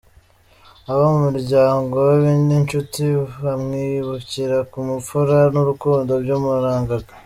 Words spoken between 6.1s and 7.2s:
byamurangaga.